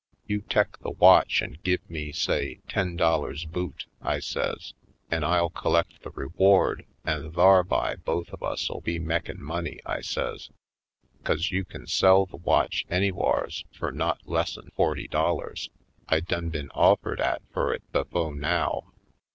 You 0.25 0.41
tek 0.41 0.79
the 0.79 0.89
watch 0.89 1.43
an' 1.43 1.59
give 1.63 1.87
me, 1.87 2.11
say 2.11 2.59
ten 2.67 2.95
dollars 2.95 3.45
boot," 3.45 3.85
I 4.01 4.17
says, 4.17 4.73
"an' 5.11 5.23
I'll 5.23 5.51
collect 5.51 6.01
the 6.01 6.09
reward 6.09 6.87
an' 7.05 7.31
thar'by 7.31 7.97
both 8.03 8.33
of 8.33 8.41
us 8.41 8.67
'11 8.67 8.83
be 8.83 8.97
mekin' 8.97 9.39
money," 9.39 9.79
I 9.85 10.01
says;" 10.01 10.49
'cause 11.23 11.51
you 11.51 11.65
kin 11.65 11.85
sell 11.85 12.25
the 12.25 12.37
watch 12.37 12.83
anywhars 12.89 13.63
fur 13.71 13.91
not 13.91 14.27
lessen 14.27 14.71
forty 14.75 15.07
dollars. 15.07 15.69
I 16.09 16.19
done 16.19 16.49
been 16.49 16.71
offered 16.71 17.21
'at 17.21 17.43
fur 17.53 17.71
it 17.71 17.83
befo' 17.91 18.31
now." 18.31 18.91